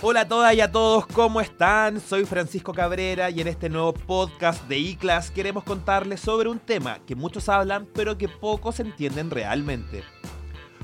[0.00, 2.00] Hola a todas y a todos, ¿cómo están?
[2.00, 7.00] Soy Francisco Cabrera y en este nuevo podcast de iClass queremos contarles sobre un tema
[7.04, 10.04] que muchos hablan pero que pocos entienden realmente.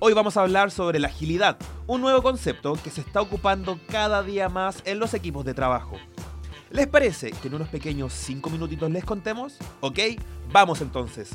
[0.00, 1.56] Hoy vamos a hablar sobre la agilidad,
[1.86, 5.96] un nuevo concepto que se está ocupando cada día más en los equipos de trabajo.
[6.70, 9.56] ¿Les parece que en unos pequeños 5 minutitos les contemos?
[9.82, 10.00] ¿Ok?
[10.50, 11.30] Vamos entonces.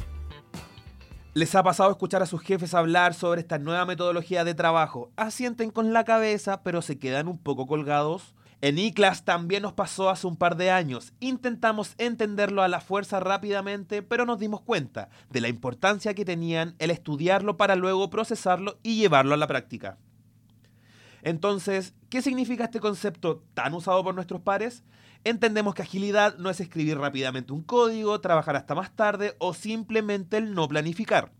[1.34, 5.12] ¿Les ha pasado escuchar a sus jefes hablar sobre esta nueva metodología de trabajo?
[5.16, 8.36] Asienten con la cabeza, pero se quedan un poco colgados.
[8.60, 11.14] En iClass también nos pasó hace un par de años.
[11.22, 16.76] Intentamos entenderlo a la fuerza rápidamente, pero nos dimos cuenta de la importancia que tenían
[16.80, 19.98] el estudiarlo para luego procesarlo y llevarlo a la práctica.
[21.24, 24.84] Entonces, ¿qué significa este concepto tan usado por nuestros pares?
[25.24, 30.38] Entendemos que agilidad no es escribir rápidamente un código, trabajar hasta más tarde o simplemente
[30.38, 31.32] el no planificar.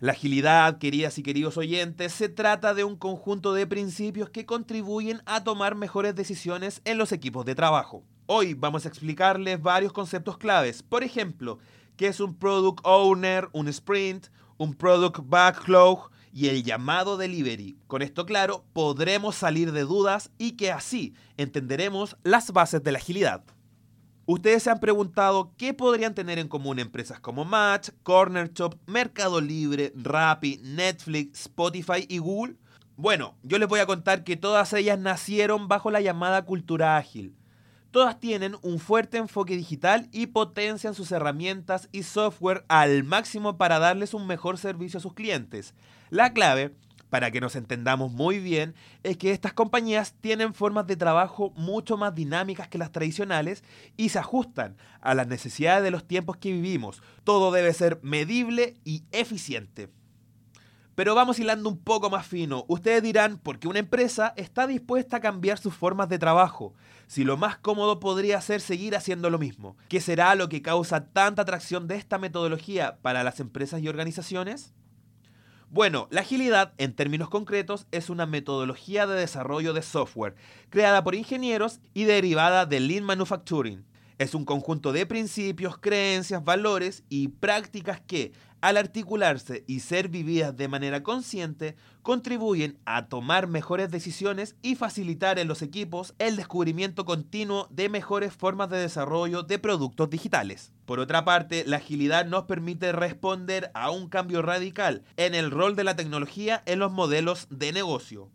[0.00, 5.22] La agilidad, queridas y queridos oyentes, se trata de un conjunto de principios que contribuyen
[5.26, 8.02] a tomar mejores decisiones en los equipos de trabajo.
[8.26, 10.82] Hoy vamos a explicarles varios conceptos claves.
[10.82, 11.58] Por ejemplo,
[11.96, 14.26] qué es un product owner, un sprint,
[14.58, 17.76] un product backlog, y el llamado delivery.
[17.86, 22.98] Con esto claro, podremos salir de dudas y que así entenderemos las bases de la
[22.98, 23.44] agilidad.
[24.24, 29.40] Ustedes se han preguntado qué podrían tener en común empresas como Match, Corner Shop, Mercado
[29.40, 32.56] Libre, Rappi, Netflix, Spotify y Google.
[32.96, 37.34] Bueno, yo les voy a contar que todas ellas nacieron bajo la llamada cultura ágil.
[37.92, 43.78] Todas tienen un fuerte enfoque digital y potencian sus herramientas y software al máximo para
[43.78, 45.74] darles un mejor servicio a sus clientes.
[46.08, 46.74] La clave,
[47.10, 51.98] para que nos entendamos muy bien, es que estas compañías tienen formas de trabajo mucho
[51.98, 53.62] más dinámicas que las tradicionales
[53.98, 57.02] y se ajustan a las necesidades de los tiempos que vivimos.
[57.24, 59.90] Todo debe ser medible y eficiente.
[60.94, 62.64] Pero vamos hilando un poco más fino.
[62.68, 66.74] Ustedes dirán, ¿por qué una empresa está dispuesta a cambiar sus formas de trabajo?
[67.06, 69.76] Si lo más cómodo podría ser seguir haciendo lo mismo.
[69.88, 74.74] ¿Qué será lo que causa tanta atracción de esta metodología para las empresas y organizaciones?
[75.70, 80.34] Bueno, la agilidad, en términos concretos, es una metodología de desarrollo de software
[80.68, 83.86] creada por ingenieros y derivada del Lean Manufacturing.
[84.18, 90.56] Es un conjunto de principios, creencias, valores y prácticas que, al articularse y ser vividas
[90.56, 97.04] de manera consciente, contribuyen a tomar mejores decisiones y facilitar en los equipos el descubrimiento
[97.04, 100.72] continuo de mejores formas de desarrollo de productos digitales.
[100.86, 105.74] Por otra parte, la agilidad nos permite responder a un cambio radical en el rol
[105.74, 108.30] de la tecnología en los modelos de negocio.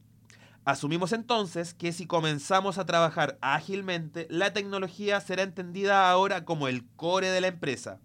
[0.65, 6.85] Asumimos entonces que si comenzamos a trabajar ágilmente, la tecnología será entendida ahora como el
[6.97, 8.01] core de la empresa.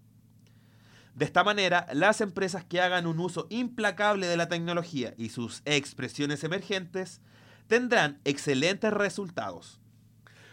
[1.15, 5.61] De esta manera, las empresas que hagan un uso implacable de la tecnología y sus
[5.65, 7.21] expresiones emergentes
[7.67, 9.79] tendrán excelentes resultados.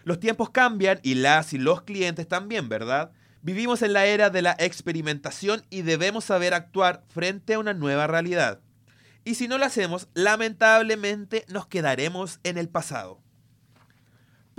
[0.04, 3.12] Los tiempos cambian y las y los clientes también, ¿verdad?
[3.42, 8.06] Vivimos en la era de la experimentación y debemos saber actuar frente a una nueva
[8.06, 8.60] realidad.
[9.24, 13.22] Y si no lo hacemos, lamentablemente nos quedaremos en el pasado.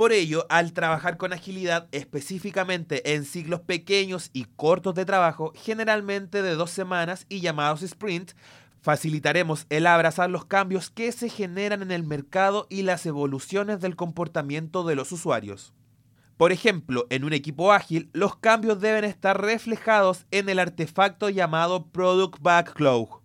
[0.01, 6.41] Por ello, al trabajar con agilidad, específicamente en ciclos pequeños y cortos de trabajo, generalmente
[6.41, 8.31] de dos semanas y llamados sprint,
[8.81, 13.95] facilitaremos el abrazar los cambios que se generan en el mercado y las evoluciones del
[13.95, 15.71] comportamiento de los usuarios.
[16.35, 21.85] Por ejemplo, en un equipo ágil, los cambios deben estar reflejados en el artefacto llamado
[21.91, 23.20] Product Backlog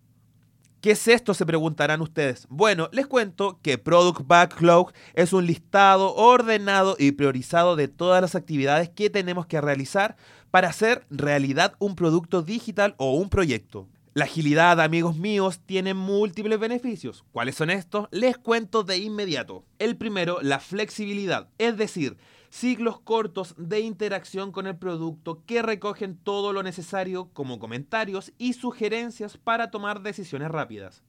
[0.81, 1.35] ¿Qué es esto?
[1.35, 2.47] Se preguntarán ustedes.
[2.49, 8.35] Bueno, les cuento que Product Backlog es un listado ordenado y priorizado de todas las
[8.35, 10.17] actividades que tenemos que realizar
[10.51, 13.89] para hacer realidad un producto digital o un proyecto.
[14.15, 17.25] La agilidad, amigos míos, tiene múltiples beneficios.
[17.33, 18.09] ¿Cuáles son estos?
[18.11, 19.65] Les cuento de inmediato.
[19.79, 22.17] El primero, la flexibilidad, es decir,
[22.51, 28.53] ciclos cortos de interacción con el producto que recogen todo lo necesario como comentarios y
[28.53, 31.03] sugerencias para tomar decisiones rápidas.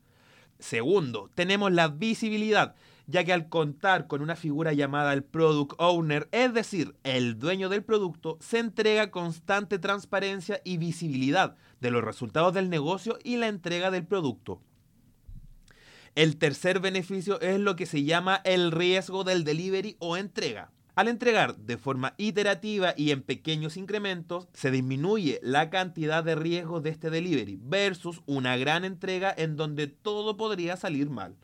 [0.59, 2.75] Segundo, tenemos la visibilidad,
[3.05, 7.69] ya que al contar con una figura llamada el Product Owner, es decir, el dueño
[7.69, 13.47] del producto, se entrega constante transparencia y visibilidad de los resultados del negocio y la
[13.47, 14.61] entrega del producto.
[16.15, 20.71] El tercer beneficio es lo que se llama el riesgo del delivery o entrega.
[20.97, 26.81] Al entregar de forma iterativa y en pequeños incrementos, se disminuye la cantidad de riesgo
[26.81, 31.35] de este delivery versus una gran entrega en donde todo podría salir mal.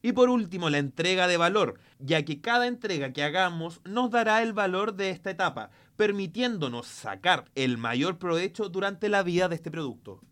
[0.00, 4.42] Y por último, la entrega de valor, ya que cada entrega que hagamos nos dará
[4.42, 9.70] el valor de esta etapa, permitiéndonos sacar el mayor provecho durante la vida de este
[9.70, 10.22] producto.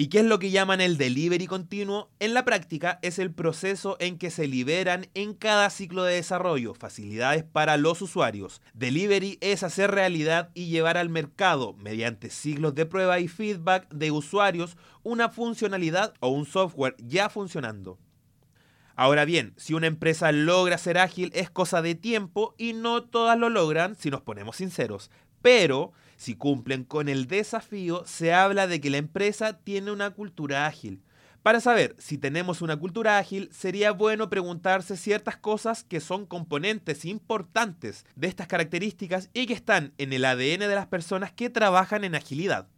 [0.00, 2.08] ¿Y qué es lo que llaman el delivery continuo?
[2.20, 6.72] En la práctica es el proceso en que se liberan en cada ciclo de desarrollo
[6.72, 8.62] facilidades para los usuarios.
[8.72, 14.10] Delivery es hacer realidad y llevar al mercado, mediante ciclos de prueba y feedback de
[14.10, 17.98] usuarios, una funcionalidad o un software ya funcionando.
[18.96, 23.38] Ahora bien, si una empresa logra ser ágil es cosa de tiempo y no todas
[23.38, 25.10] lo logran si nos ponemos sinceros.
[25.42, 30.66] Pero si cumplen con el desafío, se habla de que la empresa tiene una cultura
[30.66, 31.02] ágil.
[31.42, 37.06] Para saber si tenemos una cultura ágil, sería bueno preguntarse ciertas cosas que son componentes
[37.06, 42.04] importantes de estas características y que están en el ADN de las personas que trabajan
[42.04, 42.68] en agilidad.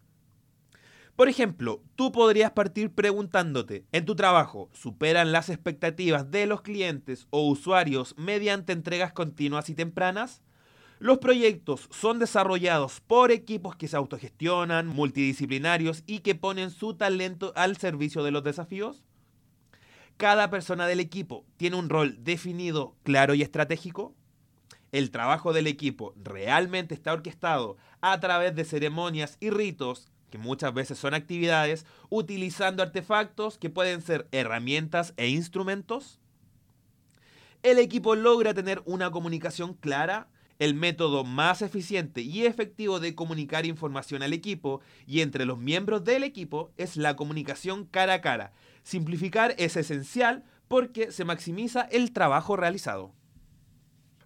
[1.17, 7.27] Por ejemplo, tú podrías partir preguntándote, ¿en tu trabajo superan las expectativas de los clientes
[7.31, 10.43] o usuarios mediante entregas continuas y tempranas?
[11.03, 17.53] Los proyectos son desarrollados por equipos que se autogestionan, multidisciplinarios y que ponen su talento
[17.57, 19.03] al servicio de los desafíos.
[20.17, 24.15] Cada persona del equipo tiene un rol definido, claro y estratégico.
[24.93, 30.73] El trabajo del equipo realmente está orquestado a través de ceremonias y ritos, que muchas
[30.73, 36.21] veces son actividades, utilizando artefactos que pueden ser herramientas e instrumentos.
[37.65, 40.29] El equipo logra tener una comunicación clara,
[40.63, 46.05] el método más eficiente y efectivo de comunicar información al equipo y entre los miembros
[46.05, 48.53] del equipo es la comunicación cara a cara.
[48.85, 53.13] Simplificar es esencial porque se maximiza el trabajo realizado.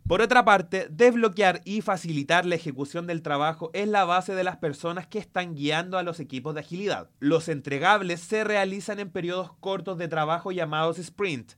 [0.07, 4.59] Por otra parte, desbloquear y facilitar la ejecución del trabajo es la base de las
[4.59, 7.09] personas que están guiando a los equipos de agilidad.
[7.19, 11.55] Los entregables se realizan en periodos cortos de trabajo llamados sprint,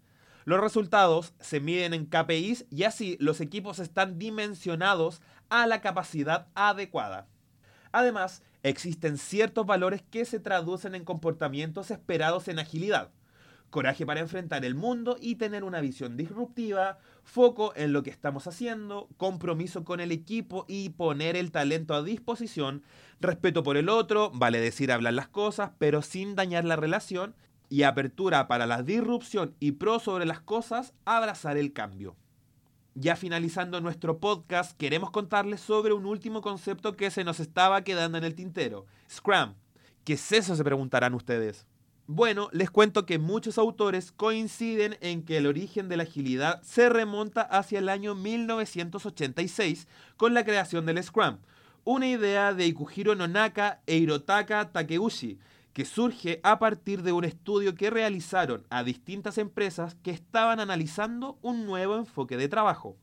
[0.49, 6.47] los resultados se miden en KPIs y así los equipos están dimensionados a la capacidad
[6.55, 7.27] adecuada.
[7.93, 13.11] Además, existen ciertos valores que se traducen en comportamientos esperados en agilidad.
[13.69, 18.47] Coraje para enfrentar el mundo y tener una visión disruptiva, foco en lo que estamos
[18.47, 22.83] haciendo, compromiso con el equipo y poner el talento a disposición,
[23.21, 27.35] respeto por el otro, vale decir hablar las cosas, pero sin dañar la relación,
[27.69, 32.17] y apertura para la disrupción y pro sobre las cosas, abrazar el cambio.
[32.95, 38.19] Ya finalizando nuestro podcast, queremos contarles sobre un último concepto que se nos estaba quedando
[38.19, 39.55] en el tintero, Scrum.
[40.05, 40.57] ¿Qué es eso?
[40.57, 41.67] se preguntarán ustedes.
[42.11, 46.89] Bueno, les cuento que muchos autores coinciden en que el origen de la agilidad se
[46.89, 49.87] remonta hacia el año 1986
[50.17, 51.37] con la creación del Scrum,
[51.85, 55.39] una idea de Ikuhiro Nonaka e Hirotaka Takeuchi,
[55.73, 61.39] que surge a partir de un estudio que realizaron a distintas empresas que estaban analizando
[61.43, 62.97] un nuevo enfoque de trabajo.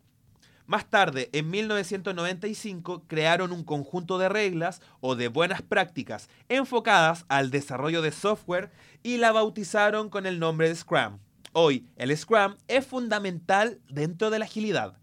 [0.68, 7.52] Más tarde, en 1995, crearon un conjunto de reglas o de buenas prácticas enfocadas al
[7.52, 8.72] desarrollo de software
[9.04, 11.20] y la bautizaron con el nombre de Scrum.
[11.54, 14.98] Hoy, el Scrum es fundamental dentro de la agilidad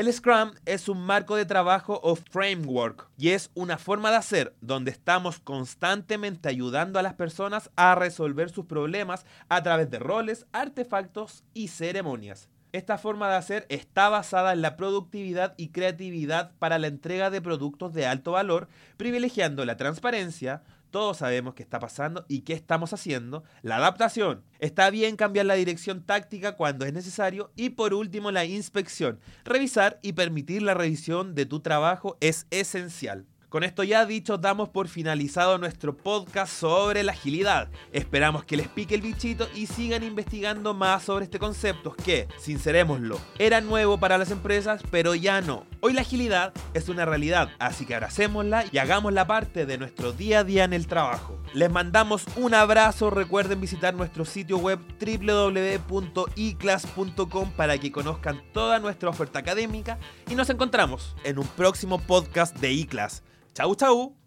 [0.00, 4.54] el Scrum es un marco de trabajo o framework y es una forma de hacer
[4.62, 10.46] donde estamos constantemente ayudando a las personas a resolver sus problemas a través de roles,
[10.52, 12.48] artefactos y ceremonias.
[12.72, 17.42] Esta forma de hacer está basada en la productividad y creatividad para la entrega de
[17.42, 22.92] productos de alto valor, privilegiando la transparencia, todos sabemos qué está pasando y qué estamos
[22.92, 23.44] haciendo.
[23.62, 24.44] La adaptación.
[24.58, 27.52] Está bien cambiar la dirección táctica cuando es necesario.
[27.56, 29.20] Y por último, la inspección.
[29.44, 33.26] Revisar y permitir la revisión de tu trabajo es esencial.
[33.50, 37.68] Con esto ya dicho, damos por finalizado nuestro podcast sobre la agilidad.
[37.90, 43.20] Esperamos que les pique el bichito y sigan investigando más sobre este concepto que, sincerémoslo,
[43.40, 45.66] era nuevo para las empresas, pero ya no.
[45.80, 50.38] Hoy la agilidad es una realidad, así que abracémosla y hagámosla parte de nuestro día
[50.38, 51.36] a día en el trabajo.
[51.52, 59.10] Les mandamos un abrazo, recuerden visitar nuestro sitio web www.iclass.com para que conozcan toda nuestra
[59.10, 59.98] oferta académica
[60.30, 63.24] y nos encontramos en un próximo podcast de iClass.
[63.54, 64.19] Chau, chau.